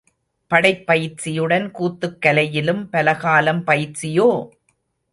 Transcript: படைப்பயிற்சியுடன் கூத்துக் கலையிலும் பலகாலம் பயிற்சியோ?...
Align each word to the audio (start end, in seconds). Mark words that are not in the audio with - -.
படைப்பயிற்சியுடன் 0.51 1.67
கூத்துக் 1.79 2.17
கலையிலும் 2.25 2.83
பலகாலம் 2.89 3.63
பயிற்சியோ?... 3.67 4.29